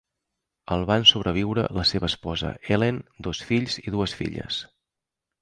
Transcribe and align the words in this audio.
El 0.75 0.85
van 0.91 1.03
sobreviure 1.09 1.65
la 1.79 1.83
seva 1.89 2.09
esposa 2.13 2.51
Helen, 2.71 2.99
dos 3.29 3.43
fills 3.51 3.79
i 3.85 3.95
dues 3.99 4.19
filles. 4.23 4.61